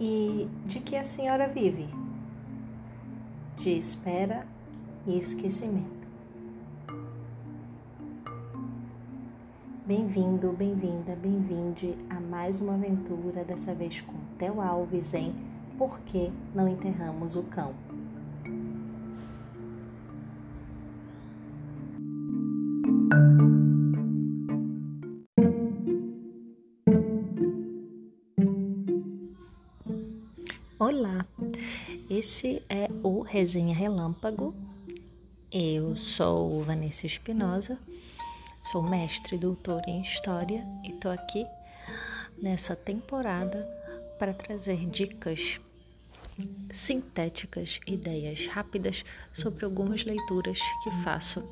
E 0.00 0.48
de 0.66 0.80
que 0.80 0.96
a 0.96 1.04
senhora 1.04 1.48
vive? 1.48 1.88
De 3.56 3.70
espera 3.70 4.46
e 5.06 5.16
esquecimento. 5.16 6.04
Bem-vindo, 9.86 10.52
bem-vinda, 10.52 11.16
bem-vinde 11.16 11.96
a 12.10 12.18
mais 12.20 12.60
uma 12.60 12.74
aventura, 12.74 13.44
dessa 13.44 13.72
vez 13.72 14.00
com 14.00 14.14
Theo 14.36 14.60
Alves 14.60 15.14
em 15.14 15.34
Por 15.78 16.00
que 16.00 16.32
não 16.54 16.68
enterramos 16.68 17.36
o 17.36 17.42
cão? 17.44 17.72
Olá, 30.86 31.24
esse 32.10 32.62
é 32.68 32.90
o 33.02 33.22
Resenha 33.22 33.74
Relâmpago. 33.74 34.54
Eu 35.50 35.96
sou 35.96 36.62
Vanessa 36.62 37.06
Espinosa, 37.06 37.78
sou 38.70 38.82
mestre 38.82 39.36
e 39.36 39.38
doutora 39.38 39.88
em 39.88 40.02
História 40.02 40.62
e 40.84 40.90
estou 40.90 41.10
aqui 41.10 41.46
nessa 42.36 42.76
temporada 42.76 43.66
para 44.18 44.34
trazer 44.34 44.84
dicas 44.90 45.58
sintéticas, 46.70 47.80
ideias 47.86 48.46
rápidas 48.46 49.06
sobre 49.32 49.64
algumas 49.64 50.04
leituras 50.04 50.58
que 50.82 50.90
faço 51.02 51.42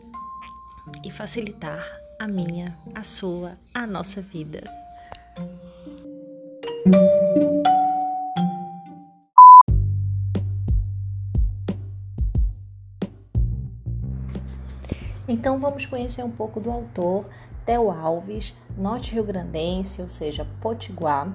e 1.02 1.10
facilitar 1.10 1.82
a 2.20 2.28
minha, 2.28 2.78
a 2.94 3.02
sua, 3.02 3.58
a 3.72 3.86
nossa 3.86 4.20
vida. 4.20 4.62
Então 15.32 15.58
vamos 15.58 15.86
conhecer 15.86 16.22
um 16.22 16.30
pouco 16.30 16.60
do 16.60 16.70
autor 16.70 17.24
Theo 17.64 17.90
Alves, 17.90 18.54
norte-rio-grandense, 18.76 20.02
ou 20.02 20.08
seja, 20.08 20.46
potiguar. 20.60 21.32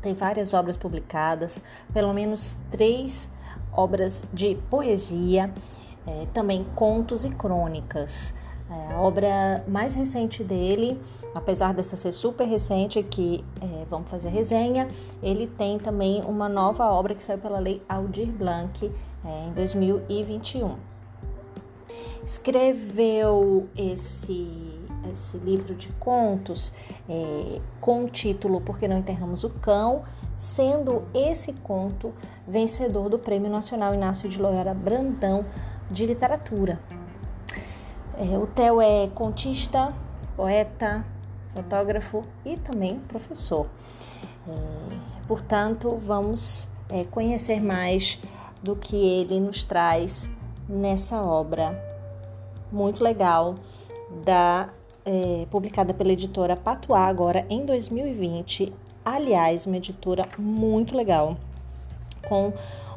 Tem 0.00 0.14
várias 0.14 0.54
obras 0.54 0.74
publicadas, 0.74 1.62
pelo 1.92 2.14
menos 2.14 2.56
três 2.70 3.30
obras 3.74 4.24
de 4.32 4.54
poesia, 4.70 5.52
é, 6.06 6.28
também 6.32 6.64
contos 6.74 7.26
e 7.26 7.28
crônicas. 7.28 8.32
É, 8.70 8.94
a 8.94 8.98
obra 8.98 9.62
mais 9.68 9.92
recente 9.92 10.42
dele, 10.42 10.98
apesar 11.34 11.74
dessa 11.74 11.96
ser 11.96 12.12
super 12.12 12.48
recente, 12.48 13.02
que 13.02 13.44
é, 13.60 13.84
vamos 13.90 14.08
fazer 14.08 14.30
resenha, 14.30 14.88
ele 15.22 15.46
tem 15.46 15.78
também 15.78 16.22
uma 16.22 16.48
nova 16.48 16.86
obra 16.86 17.14
que 17.14 17.22
saiu 17.22 17.36
pela 17.36 17.58
Lei 17.58 17.82
Aldir 17.86 18.28
Blanc 18.28 18.90
é, 19.26 19.46
em 19.46 19.52
2021 19.52 20.88
escreveu 22.24 23.68
esse, 23.76 24.48
esse 25.10 25.38
livro 25.38 25.74
de 25.74 25.88
contos 25.94 26.72
é, 27.08 27.60
com 27.80 28.04
o 28.04 28.08
título 28.08 28.60
Por 28.60 28.78
que 28.78 28.86
não 28.86 28.98
enterramos 28.98 29.44
o 29.44 29.50
cão, 29.50 30.02
sendo 30.34 31.02
esse 31.14 31.52
conto 31.52 32.12
vencedor 32.46 33.08
do 33.08 33.18
Prêmio 33.18 33.50
Nacional 33.50 33.94
Inácio 33.94 34.28
de 34.28 34.40
Loyola 34.40 34.74
Brandão 34.74 35.44
de 35.90 36.06
Literatura. 36.06 36.80
É, 38.16 38.36
o 38.36 38.46
Theo 38.46 38.80
é 38.80 39.08
contista, 39.14 39.94
poeta, 40.36 41.04
fotógrafo 41.54 42.22
e 42.44 42.56
também 42.56 43.00
professor. 43.00 43.66
É, 44.46 44.52
portanto, 45.26 45.96
vamos 45.96 46.68
é, 46.88 47.04
conhecer 47.04 47.60
mais 47.60 48.20
do 48.62 48.76
que 48.76 48.96
ele 48.96 49.40
nos 49.40 49.64
traz 49.64 50.28
nessa 50.68 51.22
obra 51.22 51.99
muito 52.72 53.02
legal, 53.02 53.54
da, 54.24 54.68
é, 55.04 55.46
publicada 55.50 55.94
pela 55.94 56.12
editora 56.12 56.56
Patuá 56.56 57.06
agora 57.06 57.46
em 57.48 57.64
2020. 57.64 58.72
Aliás, 59.04 59.66
uma 59.66 59.76
editora 59.76 60.28
muito 60.38 60.96
legal, 60.96 61.36
com 62.28 62.52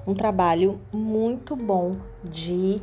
um 0.06 0.14
trabalho 0.14 0.80
muito 0.92 1.56
bom 1.56 1.96
de 2.24 2.82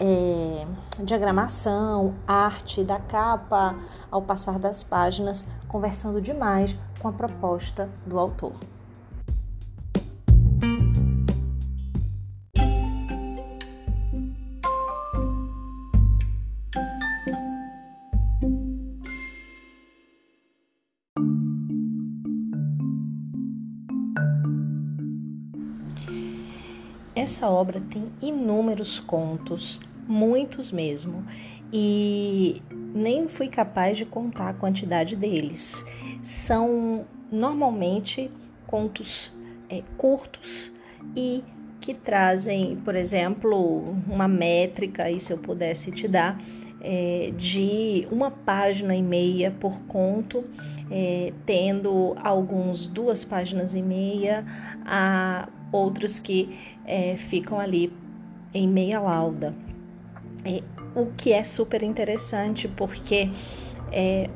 é, 0.00 0.66
diagramação, 1.02 2.14
arte 2.26 2.82
da 2.82 2.98
capa, 2.98 3.76
ao 4.10 4.22
passar 4.22 4.58
das 4.58 4.82
páginas, 4.82 5.44
conversando 5.68 6.20
demais 6.20 6.76
com 6.98 7.08
a 7.08 7.12
proposta 7.12 7.88
do 8.06 8.18
autor. 8.18 8.52
Essa 27.22 27.48
obra 27.48 27.80
tem 27.88 28.10
inúmeros 28.20 28.98
contos, 28.98 29.80
muitos 30.08 30.72
mesmo, 30.72 31.24
e 31.72 32.60
nem 32.92 33.28
fui 33.28 33.46
capaz 33.46 33.96
de 33.96 34.04
contar 34.04 34.48
a 34.48 34.52
quantidade 34.52 35.14
deles. 35.14 35.86
São 36.20 37.06
normalmente 37.30 38.28
contos 38.66 39.32
é, 39.70 39.84
curtos 39.96 40.72
e 41.14 41.44
que 41.80 41.94
trazem, 41.94 42.74
por 42.84 42.96
exemplo, 42.96 43.94
uma 44.08 44.26
métrica, 44.26 45.08
e 45.08 45.20
se 45.20 45.32
eu 45.32 45.38
pudesse 45.38 45.92
te 45.92 46.08
dar, 46.08 46.40
é, 46.80 47.32
de 47.36 48.04
uma 48.10 48.32
página 48.32 48.96
e 48.96 49.02
meia 49.02 49.52
por 49.52 49.80
conto, 49.82 50.44
é, 50.90 51.32
tendo 51.46 52.16
alguns 52.16 52.88
duas 52.88 53.24
páginas 53.24 53.74
e 53.74 53.80
meia 53.80 54.44
a 54.84 55.48
outros 55.72 56.18
que 56.18 56.71
é, 56.86 57.16
ficam 57.16 57.58
ali 57.58 57.92
em 58.54 58.68
meia 58.68 59.00
lauda. 59.00 59.54
É, 60.44 60.62
o 60.94 61.06
que 61.06 61.32
é 61.32 61.42
super 61.44 61.82
interessante 61.82 62.68
porque 62.68 63.30
é, 63.90 64.28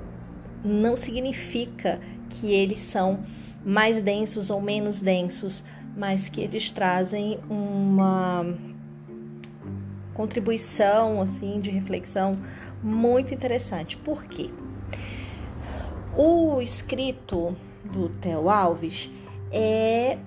não 0.64 0.96
significa 0.96 2.00
que 2.30 2.52
eles 2.52 2.78
são 2.78 3.20
mais 3.64 4.00
densos 4.00 4.48
ou 4.50 4.60
menos 4.60 5.00
densos, 5.00 5.64
mas 5.96 6.28
que 6.28 6.40
eles 6.40 6.70
trazem 6.70 7.38
uma 7.48 8.46
contribuição 10.14 11.20
assim 11.20 11.60
de 11.60 11.70
reflexão 11.70 12.38
muito 12.82 13.34
interessante. 13.34 13.96
Por 13.96 14.24
quê? 14.24 14.50
O 16.16 16.60
escrito 16.62 17.56
do 17.84 18.08
Theo 18.08 18.48
Alves 18.48 19.10
é 19.50 20.18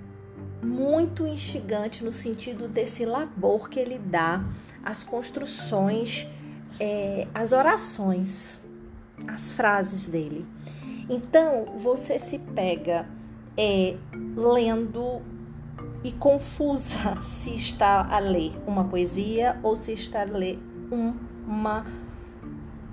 muito 0.62 1.26
instigante 1.26 2.04
no 2.04 2.12
sentido 2.12 2.68
desse 2.68 3.06
labor 3.06 3.70
que 3.70 3.80
ele 3.80 3.98
dá 3.98 4.44
às 4.84 5.04
construções, 5.04 6.28
é, 6.80 7.28
às 7.34 7.52
orações, 7.52 8.68
às 9.28 9.54
frases 9.54 10.08
dele. 10.08 10.46
Então 11.10 11.78
você 11.78 12.20
se 12.20 12.38
pega 12.38 13.08
é, 13.58 13.98
lendo 14.36 15.22
e 16.04 16.12
confusa 16.12 17.20
se 17.22 17.56
está 17.56 18.08
a 18.10 18.20
ler 18.20 18.54
uma 18.68 18.84
poesia 18.84 19.60
ou 19.64 19.76
se 19.76 19.94
está 19.94 20.22
a 20.22 20.26
ler 20.26 20.60
um, 20.92 21.14
uma, 21.48 21.86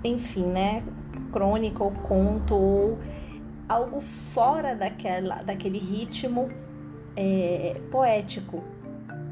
enfim, 0.03 0.45
né, 0.45 0.83
crônica 1.31 1.83
ou 1.83 1.91
conto 1.91 2.55
ou 2.55 2.99
algo 3.67 4.01
fora 4.01 4.75
daquela, 4.75 5.35
daquele 5.43 5.77
ritmo 5.77 6.49
é, 7.17 7.81
poético, 7.89 8.63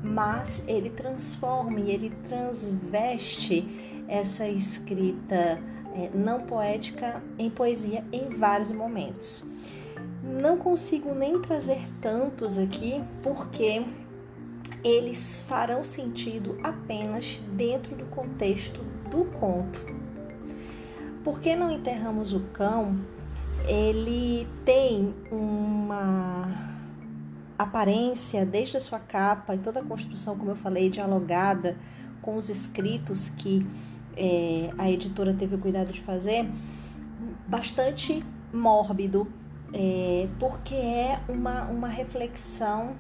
mas 0.04 0.64
ele 0.68 0.90
transforma 0.90 1.80
e 1.80 1.92
ele 1.92 2.10
transveste 2.28 4.04
essa 4.08 4.48
escrita 4.48 5.60
é, 5.96 6.10
não 6.14 6.42
poética 6.42 7.24
em 7.38 7.50
poesia 7.50 8.04
em 8.12 8.30
vários 8.30 8.72
momentos. 8.72 9.46
Não 10.24 10.58
consigo 10.58 11.14
nem 11.14 11.40
trazer 11.40 11.88
tantos 12.02 12.58
aqui 12.58 13.02
porque 13.22 13.86
eles 14.84 15.42
farão 15.48 15.84
sentido 15.84 16.58
apenas 16.64 17.42
dentro 17.54 17.96
do 17.96 18.06
contexto 18.06 18.80
do 19.10 19.26
conto. 19.26 19.86
Por 21.24 21.40
que 21.40 21.56
não 21.56 21.72
enterramos 21.72 22.34
o 22.34 22.42
cão? 22.54 22.96
Ele 23.68 24.48
tem 24.64 25.16
uma 25.32 26.75
aparência, 27.58 28.46
desde 28.46 28.78
a 28.78 28.80
sua 28.80 29.00
capa 29.00 29.56
e 29.56 29.58
toda 29.58 29.80
a 29.80 29.84
construção, 29.84 30.38
como 30.38 30.52
eu 30.52 30.56
falei, 30.56 30.90
dialogada 30.90 31.78
com 32.22 32.36
os 32.36 32.50
escritos 32.50 33.30
que 33.30 33.66
é, 34.18 34.70
a 34.78 34.90
editora 34.90 35.34
teve 35.34 35.56
o 35.56 35.58
cuidado 35.58 35.92
de 35.92 36.02
fazer, 36.02 36.50
bastante 37.48 38.24
mórbido, 38.52 39.28
é, 39.74 40.28
porque 40.40 40.74
é 40.74 41.20
uma, 41.28 41.64
uma 41.64 41.88
reflexão 41.88 42.96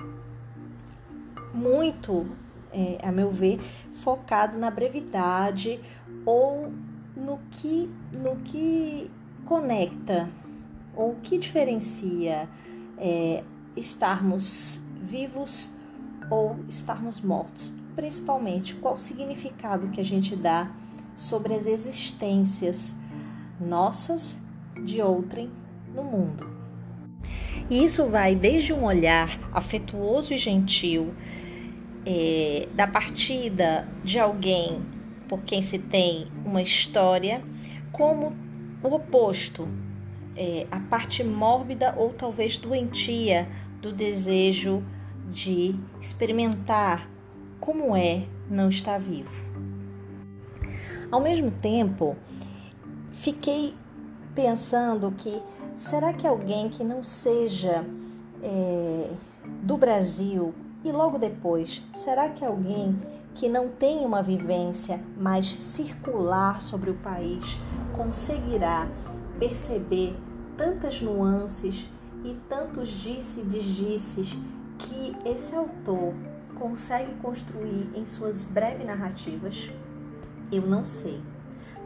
muito, 1.54 2.28
é, 2.72 2.98
a 3.02 3.12
meu 3.12 3.32
ver, 3.32 3.60
focado 3.94 4.58
na 4.58 4.70
brevidade 4.70 5.80
ou 6.26 6.72
no 7.16 7.40
que, 7.52 7.90
no 8.12 8.38
que 8.38 9.10
conecta 9.46 10.30
ou 10.96 11.16
que 11.22 11.38
diferencia 11.38 12.50
é, 12.98 13.44
estarmos 13.76 14.82
vivos 15.02 15.72
ou 16.30 16.58
estarmos 16.68 17.22
mortos. 17.22 17.74
Principalmente, 17.96 18.76
qual 18.76 18.96
o 18.96 19.00
significado 19.00 19.90
que 19.90 20.02
a 20.02 20.06
gente 20.06 20.36
dá 20.36 20.72
sobre 21.14 21.54
as 21.54 21.66
existências 21.66 22.96
nossas 23.60 24.38
de 24.84 25.02
outrem 25.02 25.50
no 25.94 26.04
mundo. 26.04 26.56
E 27.70 27.84
isso 27.84 28.08
vai 28.08 28.36
desde 28.36 28.74
um 28.74 28.84
olhar 28.84 29.40
afetuoso 29.54 30.34
e 30.34 30.38
gentil, 30.38 31.14
é, 32.06 32.68
da 32.76 32.86
partida 32.86 33.88
de 34.04 34.20
alguém 34.20 34.82
por 35.28 35.42
quem 35.42 35.62
se 35.62 35.80
tem 35.80 36.28
uma 36.46 36.62
história, 36.62 37.42
como 37.92 38.36
o 38.84 38.94
oposto, 38.94 39.68
é, 40.36 40.68
a 40.70 40.80
parte 40.80 41.24
mórbida 41.24 41.96
ou 41.98 42.14
talvez 42.14 42.58
doentia 42.58 43.48
do 43.86 43.92
desejo 43.92 44.84
de 45.30 45.76
experimentar 46.02 47.08
como 47.60 47.96
é 47.96 48.26
não 48.50 48.68
estar 48.68 49.00
vivo. 49.00 49.30
Ao 51.12 51.22
mesmo 51.22 51.52
tempo, 51.52 52.18
fiquei 53.14 53.76
pensando 54.34 55.12
que 55.12 55.40
será 55.78 56.14
que 56.14 56.26
alguém 56.26 56.68
que 56.68 56.84
não 56.84 57.04
seja 57.04 57.86
é, 58.42 59.12
do 59.62 59.78
Brasil 59.78 60.52
e 60.84 60.92
logo 60.92 61.20
depois, 61.20 61.84
será 61.96 62.30
que 62.30 62.44
alguém 62.44 63.00
que 63.36 63.48
não 63.48 63.68
tem 63.68 64.04
uma 64.04 64.24
vivência 64.24 65.00
mais 65.16 65.46
circular 65.46 66.60
sobre 66.60 66.90
o 66.90 66.96
país 66.96 67.56
conseguirá 67.96 68.88
perceber 69.38 70.18
tantas 70.58 71.00
nuances 71.02 71.88
e 72.26 72.36
tantos 72.50 72.90
disse-desdices 72.90 74.36
que 74.80 75.16
esse 75.30 75.56
autor 75.56 76.14
consegue 76.58 77.14
construir 77.22 77.88
em 77.94 78.04
suas 78.04 78.42
breves 78.42 78.86
narrativas? 78.86 79.70
Eu 80.52 80.64
não 80.64 80.86
sei, 80.86 81.22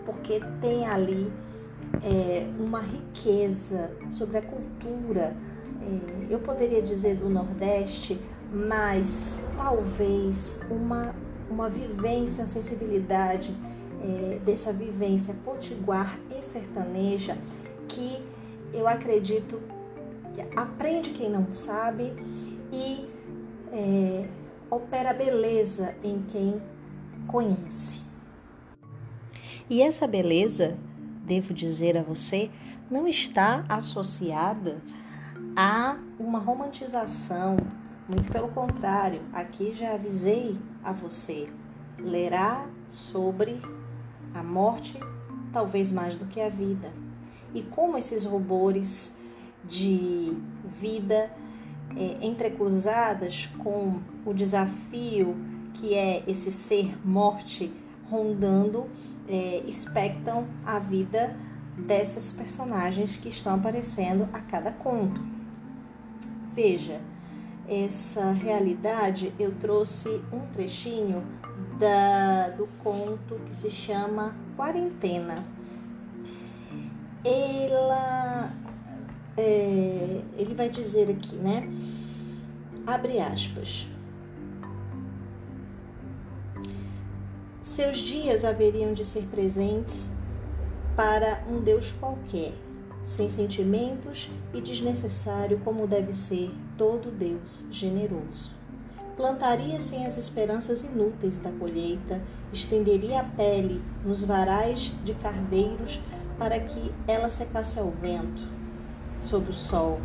porque 0.05 0.41
tem 0.61 0.87
ali 0.87 1.29
é, 2.01 2.47
uma 2.57 2.79
riqueza 2.79 3.91
sobre 4.09 4.37
a 4.37 4.41
cultura, 4.41 5.35
é, 5.81 6.33
eu 6.33 6.39
poderia 6.39 6.81
dizer 6.81 7.17
do 7.17 7.29
Nordeste, 7.29 8.19
mas 8.51 9.43
talvez 9.57 10.59
uma, 10.69 11.13
uma 11.49 11.69
vivência, 11.69 12.41
uma 12.41 12.47
sensibilidade 12.47 13.53
é, 14.01 14.39
dessa 14.39 14.71
vivência 14.71 15.35
potiguar 15.43 16.17
e 16.31 16.41
sertaneja 16.41 17.37
que 17.89 18.23
eu 18.73 18.87
acredito 18.87 19.59
aprende 20.55 21.11
quem 21.11 21.29
não 21.29 21.49
sabe 21.49 22.13
e 22.71 23.09
é, 23.71 24.27
opera 24.69 25.13
beleza 25.13 25.95
em 26.03 26.21
quem 26.23 26.61
conhece. 27.27 28.01
E 29.69 29.81
essa 29.81 30.07
beleza, 30.07 30.77
devo 31.25 31.53
dizer 31.53 31.97
a 31.97 32.01
você, 32.01 32.49
não 32.89 33.07
está 33.07 33.63
associada 33.69 34.81
a 35.55 35.97
uma 36.19 36.39
romantização, 36.39 37.57
muito 38.07 38.31
pelo 38.31 38.47
contrário, 38.49 39.21
aqui 39.31 39.73
já 39.75 39.93
avisei 39.93 40.57
a 40.83 40.91
você, 40.91 41.47
lerá 41.99 42.67
sobre 42.89 43.61
a 44.33 44.41
morte, 44.41 44.99
talvez 45.53 45.91
mais 45.91 46.15
do 46.15 46.25
que 46.25 46.41
a 46.41 46.49
vida, 46.49 46.91
e 47.53 47.61
como 47.61 47.97
esses 47.97 48.25
rubores 48.25 49.11
de 49.65 50.35
vida 50.79 51.31
é, 51.95 52.25
entrecruzadas 52.25 53.47
com 53.57 53.99
o 54.25 54.33
desafio 54.33 55.35
que 55.73 55.95
é 55.95 56.23
esse 56.27 56.51
ser 56.51 56.97
morte 57.07 57.71
rondando, 58.09 58.87
é, 59.27 59.63
expectam 59.67 60.47
a 60.65 60.79
vida 60.79 61.35
dessas 61.77 62.31
personagens 62.31 63.17
que 63.17 63.29
estão 63.29 63.55
aparecendo 63.55 64.27
a 64.33 64.39
cada 64.39 64.71
conto. 64.71 65.21
Veja, 66.53 66.99
essa 67.67 68.31
realidade 68.31 69.31
eu 69.39 69.53
trouxe 69.55 70.21
um 70.33 70.39
trechinho 70.51 71.23
da, 71.79 72.49
do 72.49 72.67
conto 72.83 73.39
que 73.45 73.55
se 73.55 73.69
chama 73.69 74.35
Quarentena. 74.57 75.45
Ela, 77.23 78.51
é, 79.39 80.21
ele 80.37 80.53
vai 80.53 80.69
dizer 80.69 81.09
aqui, 81.09 81.35
né? 81.35 81.69
Abre 82.85 83.19
aspas. 83.19 83.87
Seus 87.61 87.97
dias 87.99 88.43
haveriam 88.43 88.93
de 88.93 89.05
ser 89.05 89.23
presentes 89.31 90.09
para 90.95 91.41
um 91.49 91.61
Deus 91.61 91.93
qualquer, 91.93 92.53
sem 93.05 93.29
sentimentos 93.29 94.29
e 94.53 94.59
desnecessário 94.59 95.61
como 95.63 95.87
deve 95.87 96.11
ser 96.11 96.51
todo 96.77 97.09
Deus 97.09 97.63
generoso. 97.71 98.51
Plantaria 99.15 99.79
sem 99.79 100.05
as 100.05 100.17
esperanças 100.17 100.83
inúteis 100.83 101.39
da 101.39 101.51
colheita, 101.51 102.21
estenderia 102.51 103.21
a 103.21 103.23
pele 103.23 103.81
nos 104.03 104.23
varais 104.23 104.93
de 105.05 105.13
cardeiros 105.13 105.99
para 106.37 106.59
que 106.59 106.91
ela 107.07 107.29
secasse 107.29 107.79
ao 107.79 107.91
vento, 107.91 108.58
sob 109.19 109.49
o 109.49 109.53
sol. 109.53 109.99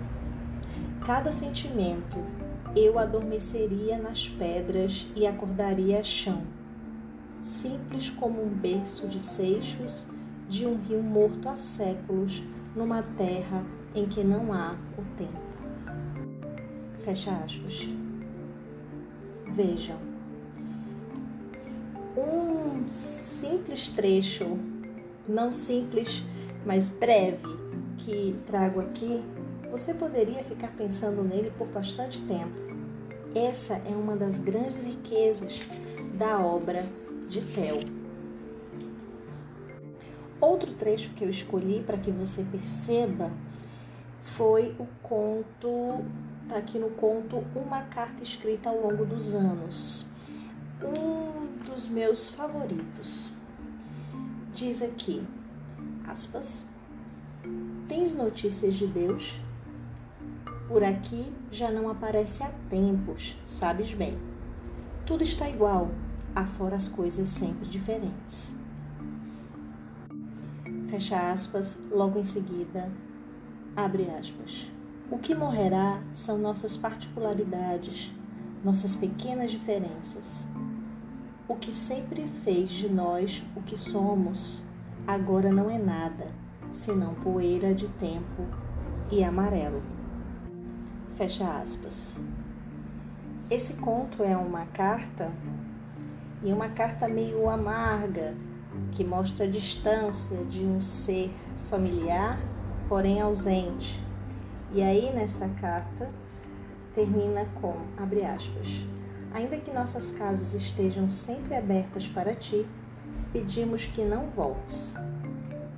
Cada 1.06 1.32
sentimento 1.32 2.18
eu 2.74 2.98
adormeceria 2.98 3.98
nas 3.98 4.28
pedras 4.28 5.08
e 5.14 5.26
acordaria 5.26 6.02
chão 6.02 6.42
simples 7.44 8.08
como 8.08 8.42
um 8.42 8.48
berço 8.48 9.06
de 9.06 9.20
seixos 9.20 10.06
de 10.48 10.66
um 10.66 10.76
rio 10.76 11.02
morto 11.02 11.48
há 11.48 11.56
séculos, 11.56 12.42
numa 12.74 13.02
terra 13.02 13.64
em 13.94 14.06
que 14.06 14.24
não 14.24 14.52
há 14.52 14.76
o 14.98 15.02
tempo. 15.16 15.40
Fecha 17.04 17.30
aspas. 17.32 17.88
Vejam, 19.54 19.98
um 22.16 22.88
simples 22.88 23.88
trecho, 23.88 24.58
não 25.28 25.52
simples, 25.52 26.24
mas 26.66 26.88
breve, 26.88 27.46
que 28.04 28.38
trago 28.46 28.80
aqui, 28.80 29.24
você 29.70 29.94
poderia 29.94 30.44
ficar 30.44 30.68
pensando 30.76 31.22
nele 31.22 31.50
por 31.56 31.66
bastante 31.68 32.20
tempo. 32.22 32.52
Essa 33.34 33.74
é 33.74 33.96
uma 33.96 34.14
das 34.14 34.38
grandes 34.38 34.84
riquezas 34.84 35.60
da 36.14 36.38
obra 36.38 36.86
de 37.28 37.40
Theo. 37.40 37.80
Outro 40.38 40.74
trecho 40.74 41.10
que 41.14 41.24
eu 41.24 41.30
escolhi 41.30 41.82
para 41.82 41.96
que 41.96 42.10
você 42.10 42.44
perceba 42.44 43.30
foi 44.20 44.76
o 44.78 44.86
conto, 45.02 46.04
tá 46.48 46.58
aqui 46.58 46.78
no 46.78 46.90
conto 46.90 47.42
Uma 47.56 47.82
Carta 47.82 48.22
Escrita 48.22 48.68
ao 48.68 48.82
Longo 48.82 49.06
dos 49.06 49.34
Anos. 49.34 50.04
Um 50.82 51.64
dos 51.64 51.88
meus 51.88 52.28
favoritos. 52.28 53.32
Diz 54.54 54.82
aqui, 54.82 55.26
aspas, 56.06 56.64
Tens 57.88 58.14
notícias 58.14 58.74
de 58.74 58.86
Deus? 58.86 59.38
Por 60.66 60.82
aqui 60.82 61.30
já 61.50 61.70
não 61.70 61.90
aparece 61.90 62.42
há 62.42 62.50
tempos, 62.70 63.36
sabes 63.44 63.92
bem. 63.92 64.16
Tudo 65.04 65.22
está 65.22 65.50
igual, 65.50 65.90
afora 66.34 66.76
as 66.76 66.88
coisas 66.88 67.28
sempre 67.28 67.68
diferentes. 67.68 68.54
Fecha 70.88 71.30
aspas, 71.30 71.78
logo 71.90 72.18
em 72.18 72.24
seguida, 72.24 72.90
abre 73.76 74.08
aspas. 74.18 74.66
O 75.10 75.18
que 75.18 75.34
morrerá 75.34 76.02
são 76.14 76.38
nossas 76.38 76.78
particularidades, 76.78 78.10
nossas 78.64 78.94
pequenas 78.94 79.50
diferenças. 79.50 80.42
O 81.46 81.54
que 81.56 81.70
sempre 81.70 82.26
fez 82.44 82.70
de 82.70 82.88
nós 82.88 83.42
o 83.54 83.60
que 83.60 83.76
somos, 83.76 84.62
agora 85.06 85.52
não 85.52 85.68
é 85.68 85.76
nada, 85.76 86.43
senão 86.74 87.14
poeira 87.14 87.74
de 87.74 87.88
tempo 87.88 88.42
e 89.10 89.22
amarelo. 89.22 89.82
Fecha 91.16 91.48
aspas. 91.58 92.20
Esse 93.48 93.74
conto 93.74 94.22
é 94.22 94.36
uma 94.36 94.66
carta 94.66 95.30
e 96.42 96.52
uma 96.52 96.68
carta 96.68 97.08
meio 97.08 97.48
amarga 97.48 98.34
que 98.92 99.04
mostra 99.04 99.46
a 99.46 99.48
distância 99.48 100.36
de 100.44 100.64
um 100.64 100.80
ser 100.80 101.30
familiar, 101.70 102.38
porém 102.88 103.20
ausente. 103.20 104.02
E 104.72 104.82
aí 104.82 105.12
nessa 105.14 105.48
carta 105.60 106.10
termina 106.94 107.46
com, 107.60 107.76
abre 107.96 108.24
aspas, 108.24 108.84
ainda 109.32 109.56
que 109.56 109.70
nossas 109.70 110.10
casas 110.10 110.54
estejam 110.54 111.10
sempre 111.10 111.54
abertas 111.54 112.08
para 112.08 112.34
ti, 112.34 112.66
pedimos 113.32 113.86
que 113.86 114.02
não 114.02 114.26
voltes. 114.30 114.94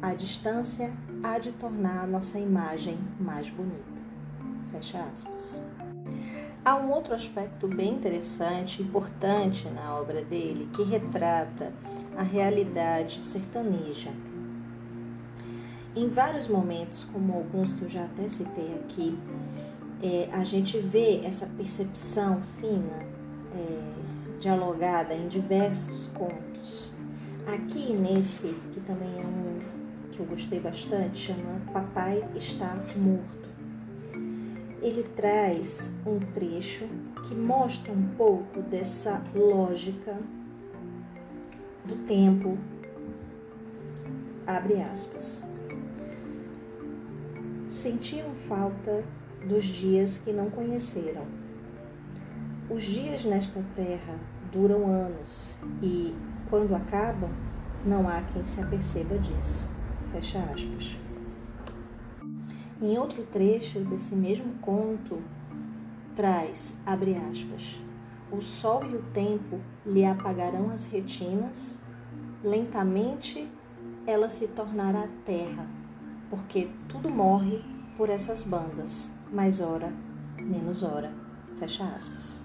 A 0.06 0.14
distância 0.14 0.92
há 1.20 1.36
de 1.36 1.50
tornar 1.50 2.04
a 2.04 2.06
nossa 2.06 2.38
imagem 2.38 2.96
mais 3.18 3.50
bonita. 3.50 3.82
Fecha 4.70 5.02
aspas. 5.02 5.60
Há 6.64 6.76
um 6.76 6.92
outro 6.92 7.12
aspecto 7.12 7.66
bem 7.66 7.94
interessante, 7.94 8.80
importante 8.84 9.68
na 9.68 9.96
obra 9.96 10.22
dele, 10.22 10.68
que 10.72 10.84
retrata 10.84 11.72
a 12.16 12.22
realidade 12.22 13.20
sertaneja. 13.20 14.12
Em 15.96 16.08
vários 16.08 16.46
momentos, 16.46 17.02
como 17.12 17.34
alguns 17.34 17.72
que 17.72 17.82
eu 17.82 17.88
já 17.88 18.04
até 18.04 18.28
citei 18.28 18.76
aqui, 18.84 19.18
é, 20.00 20.28
a 20.30 20.44
gente 20.44 20.78
vê 20.78 21.20
essa 21.25 21.46
percepção 21.46 22.42
fina, 22.60 23.04
é, 23.56 24.38
dialogada 24.38 25.14
em 25.14 25.26
diversos 25.26 26.06
contos. 26.14 26.88
Aqui 27.44 27.92
nesse, 27.92 28.54
que 28.72 28.80
também 28.82 29.20
é 29.20 29.26
um 29.26 29.55
que 30.16 30.20
eu 30.20 30.26
gostei 30.26 30.58
bastante, 30.58 31.18
chama 31.18 31.61
Papai 31.73 32.25
Está 32.35 32.75
Morto 32.96 33.46
ele 34.87 35.02
traz 35.16 35.92
um 36.06 36.20
trecho 36.32 36.87
que 37.26 37.35
mostra 37.35 37.92
um 37.92 38.08
pouco 38.16 38.62
dessa 38.62 39.20
lógica 39.35 40.16
do 41.85 41.96
tempo. 42.06 42.56
Abre 44.46 44.80
aspas. 44.80 45.42
Sentiam 47.68 48.32
falta 48.32 49.02
dos 49.44 49.64
dias 49.64 50.18
que 50.18 50.32
não 50.32 50.50
conheceram. 50.50 51.25
Os 52.70 52.85
dias 52.85 53.25
nesta 53.25 53.61
terra 53.75 54.20
duram 54.52 54.87
anos 54.87 55.56
e, 55.82 56.14
quando 56.49 56.76
acabam, 56.76 57.30
não 57.85 58.08
há 58.08 58.23
quem 58.32 58.44
se 58.44 58.61
aperceba 58.61 59.18
disso. 59.18 59.75
Fecha 60.16 60.38
aspas. 60.38 60.96
Em 62.80 62.96
outro 62.96 63.23
trecho 63.25 63.80
desse 63.80 64.14
mesmo 64.14 64.54
conto, 64.62 65.23
traz, 66.14 66.75
abre 66.87 67.14
aspas, 67.30 67.78
o 68.32 68.40
sol 68.40 68.82
e 68.87 68.96
o 68.96 69.02
tempo 69.12 69.61
lhe 69.85 70.06
apagarão 70.06 70.70
as 70.70 70.85
retinas, 70.85 71.78
lentamente 72.42 73.46
ela 74.06 74.30
se 74.30 74.49
tornará 74.49 75.06
terra, 75.26 75.68
porque 76.30 76.70
tudo 76.88 77.11
morre 77.11 77.62
por 77.99 78.08
essas 78.08 78.42
bandas, 78.42 79.12
mais 79.30 79.61
hora, 79.61 79.92
menos 80.38 80.82
hora. 80.82 81.12
Fecha 81.58 81.85
aspas. 81.85 82.40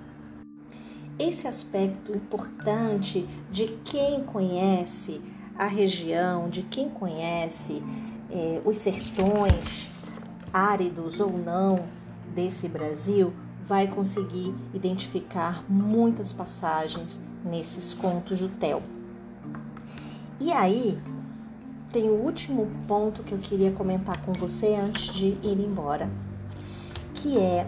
Esse 1.18 1.48
aspecto 1.48 2.14
importante 2.14 3.26
de 3.50 3.80
quem 3.86 4.26
conhece 4.26 5.22
a 5.62 5.68
região, 5.68 6.50
de 6.50 6.64
quem 6.64 6.90
conhece 6.90 7.84
eh, 8.32 8.60
os 8.66 8.78
sertões, 8.78 9.92
áridos 10.52 11.20
ou 11.20 11.32
não 11.32 11.86
desse 12.34 12.68
Brasil, 12.68 13.32
vai 13.62 13.86
conseguir 13.86 14.56
identificar 14.74 15.64
muitas 15.70 16.34
passagens 16.34 17.20
nesses 17.46 17.94
contos 17.94 18.40
do 18.40 18.50
Theo. 18.50 18.82
E 20.40 20.52
aí, 20.52 21.00
tem 21.92 22.10
o 22.10 22.14
último 22.14 22.68
ponto 22.88 23.22
que 23.22 23.32
eu 23.32 23.38
queria 23.38 23.72
comentar 23.72 24.20
com 24.24 24.34
você 24.34 24.74
antes 24.74 25.14
de 25.14 25.38
ir 25.44 25.60
embora, 25.60 26.10
que 27.14 27.38
é 27.38 27.68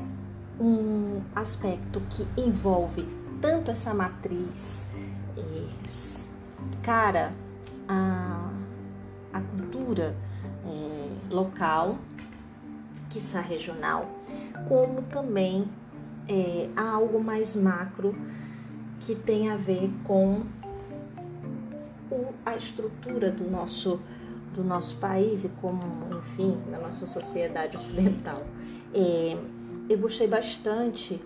um 0.59 1.21
aspecto 1.35 2.01
que 2.09 2.25
envolve 2.41 3.07
tanto 3.39 3.69
essa 3.69 3.93
matriz 3.93 4.87
é, 5.37 5.67
cara 6.81 7.31
a, 7.87 8.51
a 9.31 9.41
cultura 9.41 10.15
é, 10.65 11.33
local 11.33 11.97
quiçá 13.09 13.41
regional, 13.41 14.09
como 14.67 15.03
também 15.03 15.67
é, 16.27 16.69
algo 16.75 17.23
mais 17.23 17.55
macro 17.55 18.15
que 18.99 19.13
tem 19.13 19.49
a 19.49 19.55
ver 19.55 19.91
com 20.03 20.43
o, 22.09 22.33
a 22.45 22.55
estrutura 22.55 23.31
do 23.31 23.49
nosso, 23.49 23.99
do 24.53 24.63
nosso 24.63 24.97
país 24.97 25.43
e 25.43 25.49
como, 25.49 25.81
enfim, 26.17 26.57
na 26.69 26.79
nossa 26.79 27.05
sociedade 27.05 27.75
ocidental. 27.75 28.41
É, 28.93 29.37
eu 29.89 29.97
gostei 29.97 30.27
bastante 30.27 31.21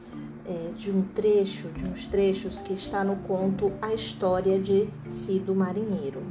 é, 0.46 0.72
de 0.76 0.90
um 0.90 1.04
trecho, 1.04 1.68
de 1.70 1.86
uns 1.86 2.08
trechos 2.08 2.62
que 2.62 2.74
está 2.74 3.04
no 3.04 3.18
conto 3.18 3.72
A 3.82 3.94
História 3.94 4.60
de 4.60 4.90
Cido 5.10 5.54
Marinheiro. 5.54 6.24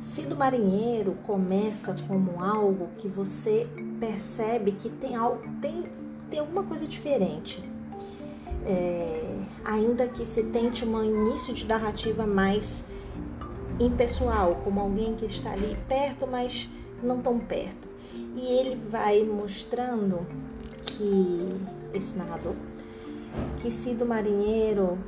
Cido 0.00 0.34
Marinheiro 0.34 1.14
começa 1.26 1.94
como 2.08 2.42
algo 2.42 2.88
que 2.96 3.06
você 3.06 3.68
percebe 4.00 4.72
que 4.72 4.88
tem 4.88 5.14
algo, 5.14 5.42
tem, 5.60 5.84
tem 6.30 6.40
alguma 6.40 6.62
coisa 6.62 6.86
diferente. 6.86 7.62
É, 8.66 9.36
ainda 9.62 10.08
que 10.08 10.24
se 10.24 10.42
tente 10.44 10.86
um 10.86 11.04
início 11.04 11.52
de 11.52 11.66
narrativa 11.66 12.26
mais 12.26 12.82
impessoal, 13.78 14.60
como 14.64 14.80
alguém 14.80 15.14
que 15.16 15.26
está 15.26 15.52
ali 15.52 15.76
perto, 15.86 16.26
mas 16.26 16.68
não 17.02 17.20
tão 17.20 17.38
perto. 17.38 17.88
E 18.34 18.40
ele 18.40 18.80
vai 18.90 19.22
mostrando 19.22 20.26
que 20.86 21.60
esse 21.92 22.16
narrador, 22.16 22.54
que 23.58 23.70
Cido 23.70 24.06
Marinheiro, 24.06 24.98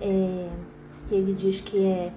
é, 0.00 0.50
que 1.06 1.14
ele 1.14 1.32
diz 1.32 1.60
que 1.60 1.82
é 1.84 2.12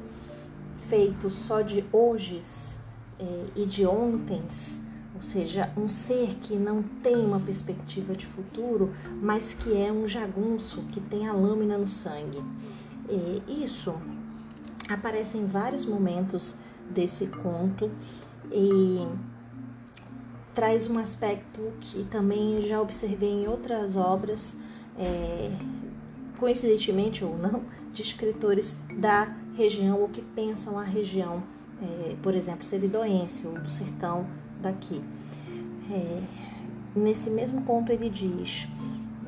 feito 0.87 1.29
só 1.29 1.61
de 1.61 1.83
hojes 1.91 2.79
é, 3.19 3.45
e 3.55 3.65
de 3.65 3.85
ontens, 3.85 4.81
ou 5.15 5.21
seja, 5.21 5.71
um 5.75 5.87
ser 5.87 6.35
que 6.35 6.55
não 6.55 6.83
tem 6.83 7.15
uma 7.15 7.39
perspectiva 7.39 8.13
de 8.15 8.25
futuro, 8.25 8.93
mas 9.21 9.53
que 9.53 9.75
é 9.75 9.91
um 9.91 10.07
jagunço, 10.07 10.83
que 10.91 11.01
tem 11.01 11.27
a 11.27 11.33
lâmina 11.33 11.77
no 11.77 11.87
sangue. 11.87 12.43
E 13.09 13.63
isso 13.63 13.95
aparece 14.89 15.37
em 15.37 15.45
vários 15.45 15.85
momentos 15.85 16.55
desse 16.89 17.25
conto 17.27 17.91
e 18.51 19.07
traz 20.53 20.89
um 20.89 20.97
aspecto 20.97 21.73
que 21.79 22.03
também 22.05 22.61
já 22.61 22.81
observei 22.81 23.29
em 23.43 23.47
outras 23.47 23.95
obras, 23.95 24.55
é, 24.97 25.51
coincidentemente 26.37 27.23
ou 27.23 27.37
não, 27.37 27.63
de 27.93 28.01
escritores 28.01 28.75
da 28.97 29.35
região 29.55 29.99
ou 29.99 30.07
que 30.07 30.21
pensam 30.21 30.77
a 30.77 30.83
região, 30.83 31.43
é, 31.81 32.15
por 32.21 32.33
exemplo, 32.33 32.63
Seridoense 32.63 33.45
ou 33.45 33.53
do 33.53 33.69
sertão 33.69 34.27
daqui. 34.61 35.01
É, 35.91 36.21
nesse 36.95 37.29
mesmo 37.29 37.61
ponto 37.61 37.91
ele 37.91 38.09
diz, 38.09 38.67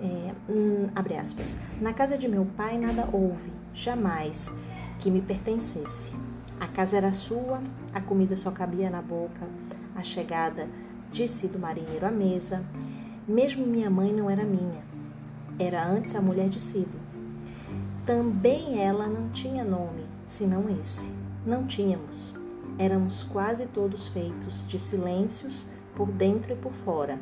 é, 0.01 0.33
hum, 0.51 0.89
abre 0.95 1.15
aspas, 1.17 1.57
na 1.81 1.93
casa 1.93 2.17
de 2.17 2.27
meu 2.27 2.45
pai 2.57 2.77
nada 2.77 3.07
houve, 3.11 3.51
jamais, 3.73 4.51
que 4.99 5.09
me 5.09 5.21
pertencesse. 5.21 6.11
A 6.59 6.67
casa 6.67 6.97
era 6.97 7.11
sua, 7.11 7.61
a 7.93 8.01
comida 8.01 8.35
só 8.35 8.51
cabia 8.51 8.89
na 8.89 9.01
boca, 9.01 9.47
a 9.95 10.03
chegada 10.03 10.67
disse 11.11 11.47
do 11.47 11.57
marinheiro 11.57 12.05
à 12.05 12.11
mesa. 12.11 12.63
Mesmo 13.27 13.65
minha 13.65 13.89
mãe 13.89 14.11
não 14.11 14.29
era 14.29 14.43
minha, 14.43 14.83
era 15.59 15.85
antes 15.85 16.15
a 16.15 16.21
mulher 16.21 16.47
de 16.47 16.59
Cido. 16.59 16.97
Também 18.05 18.81
ela 18.81 19.07
não 19.07 19.29
tinha 19.29 19.63
nome, 19.63 20.05
senão 20.23 20.69
esse. 20.79 21.11
Não 21.45 21.67
tínhamos. 21.67 22.33
Éramos 22.77 23.23
quase 23.23 23.65
todos 23.67 24.07
feitos 24.07 24.65
de 24.65 24.79
silêncios 24.79 25.65
por 25.95 26.09
dentro 26.09 26.53
e 26.53 26.55
por 26.55 26.71
fora. 26.71 27.19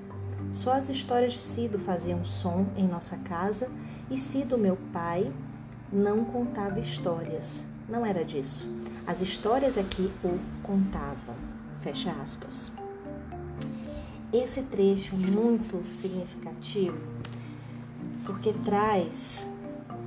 Só 0.52 0.74
as 0.74 0.88
histórias 0.88 1.34
de 1.34 1.42
Cido 1.42 1.80
faziam 1.80 2.24
som 2.24 2.68
em 2.78 2.88
nossa 2.88 3.18
casa 3.18 3.70
e 4.10 4.18
Cido, 4.18 4.56
meu 4.56 4.78
pai, 4.94 5.34
não 5.92 6.24
contava 6.24 6.80
histórias. 6.80 7.66
Não 7.90 8.06
era 8.06 8.24
disso. 8.24 8.70
As 9.08 9.20
histórias 9.20 9.78
é 9.78 9.84
que 9.84 10.12
o 10.24 10.40
contavam. 10.62 11.36
Fecha 11.82 12.12
aspas. 12.22 12.72
Esse 14.32 14.62
trecho 14.62 15.16
é 15.16 15.18
muito 15.18 15.82
significativo 15.94 17.17
porque 18.28 18.54
traz 18.54 19.50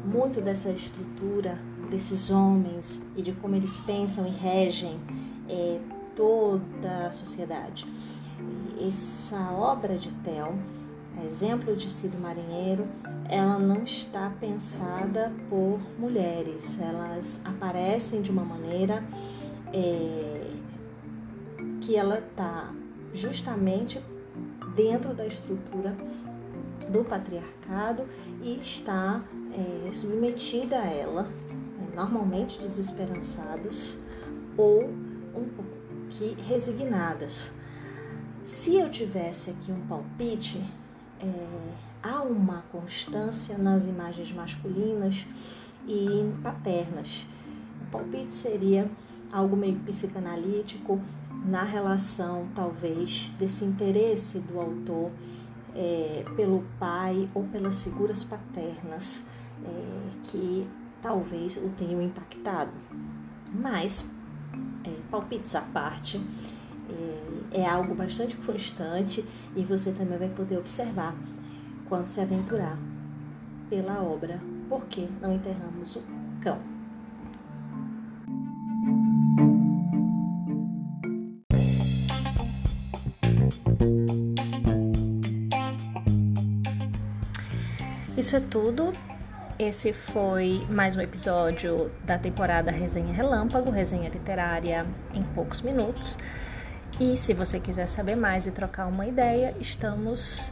muito 0.04 0.40
dessa 0.40 0.70
estrutura 0.70 1.58
desses 1.90 2.30
homens 2.30 3.02
e 3.16 3.22
de 3.22 3.32
como 3.32 3.56
eles 3.56 3.80
pensam 3.80 4.24
e 4.26 4.30
regem 4.30 5.00
é, 5.48 5.80
toda 6.14 7.06
a 7.06 7.10
sociedade. 7.10 7.84
Essa 8.78 9.50
obra 9.50 9.98
de 9.98 10.12
Tel 10.22 10.54
exemplo 11.26 11.76
de 11.76 11.90
Cido 11.90 12.18
Marinheiro, 12.18 12.86
ela 13.28 13.58
não 13.58 13.82
está 13.82 14.30
pensada 14.40 15.32
por 15.48 15.80
mulheres. 15.98 16.78
Elas 16.80 17.40
aparecem 17.44 18.22
de 18.22 18.30
uma 18.30 18.44
maneira 18.44 19.04
é, 19.72 20.50
que 21.80 21.96
ela 21.96 22.18
está 22.18 22.72
justamente 23.12 24.00
dentro 24.74 25.14
da 25.14 25.26
estrutura 25.26 25.96
do 26.88 27.04
patriarcado 27.04 28.04
e 28.42 28.58
está 28.60 29.22
é, 29.52 29.92
submetida 29.92 30.76
a 30.76 30.86
ela, 30.86 31.28
é, 31.50 31.96
normalmente 31.96 32.58
desesperançadas 32.58 33.98
ou 34.56 34.84
um 34.84 35.44
pouco 35.56 35.70
que 36.10 36.36
resignadas. 36.42 37.52
Se 38.44 38.76
eu 38.76 38.90
tivesse 38.90 39.50
aqui 39.50 39.70
um 39.70 39.86
palpite, 39.86 40.60
é, 41.20 41.26
há 42.02 42.22
uma 42.22 42.64
constância 42.72 43.56
nas 43.56 43.84
imagens 43.84 44.32
masculinas 44.32 45.26
e 45.86 46.32
paternas. 46.42 47.26
O 47.82 47.90
palpite 47.90 48.34
seria 48.34 48.90
algo 49.32 49.56
meio 49.56 49.78
psicanalítico 49.80 51.00
na 51.44 51.62
relação, 51.62 52.48
talvez, 52.54 53.30
desse 53.38 53.64
interesse 53.64 54.38
do 54.38 54.58
autor 54.58 55.10
é, 55.74 56.24
pelo 56.36 56.64
pai 56.78 57.28
ou 57.34 57.44
pelas 57.44 57.80
figuras 57.80 58.24
paternas 58.24 59.24
é, 59.64 60.10
que 60.24 60.68
talvez 61.02 61.56
o 61.56 61.68
tenham 61.70 62.02
impactado. 62.02 62.72
Mas, 63.52 64.08
é, 64.84 64.90
palpites 65.10 65.54
à 65.54 65.62
parte, 65.62 66.20
é, 67.52 67.60
é 67.60 67.68
algo 67.68 67.94
bastante 67.94 68.36
constante 68.36 69.24
e 69.56 69.64
você 69.64 69.92
também 69.92 70.18
vai 70.18 70.28
poder 70.28 70.58
observar 70.58 71.14
quando 71.88 72.06
se 72.06 72.20
aventurar 72.20 72.78
pela 73.68 74.02
obra 74.02 74.40
Por 74.68 74.84
que 74.86 75.08
não 75.20 75.32
enterramos 75.32 75.96
o 75.96 76.02
cão? 76.40 76.69
Isso 88.16 88.36
é 88.36 88.40
tudo. 88.40 88.92
Esse 89.58 89.92
foi 89.92 90.66
mais 90.70 90.96
um 90.96 91.00
episódio 91.00 91.90
da 92.04 92.18
temporada 92.18 92.70
Resenha 92.70 93.12
Relâmpago, 93.12 93.70
resenha 93.70 94.08
literária 94.08 94.86
em 95.12 95.22
poucos 95.22 95.60
minutos. 95.60 96.16
E 96.98 97.16
se 97.16 97.34
você 97.34 97.60
quiser 97.60 97.86
saber 97.86 98.16
mais 98.16 98.46
e 98.46 98.50
trocar 98.50 98.86
uma 98.86 99.06
ideia, 99.06 99.54
estamos 99.60 100.50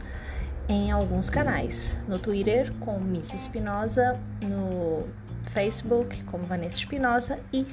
em 0.67 0.91
alguns 0.91 1.29
canais. 1.29 1.97
No 2.07 2.19
Twitter 2.19 2.71
com 2.79 2.99
Miss 2.99 3.33
Espinosa, 3.33 4.19
no 4.43 5.07
Facebook 5.49 6.23
com 6.23 6.37
Vanessa 6.39 6.77
Espinosa 6.77 7.39
e 7.51 7.65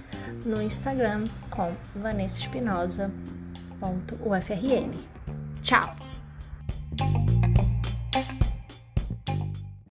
no 0.45 0.63
Instagram 0.63 1.27
com 1.51 1.73
Vanessa 1.95 2.39
Espinosa.ufrn. 2.41 3.11
Tchau! 5.63 5.95